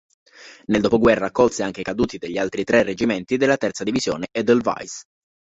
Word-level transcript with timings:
Nel 0.65 0.81
dopoguerra 0.81 1.27
accolse 1.27 1.61
anche 1.61 1.81
i 1.81 1.83
caduti 1.83 2.17
degli 2.17 2.39
altri 2.39 2.63
tre 2.63 2.81
reggimenti 2.81 3.37
della 3.37 3.55
terza 3.57 3.83
divisione 3.83 4.29
"Edelweiss". 4.31 5.03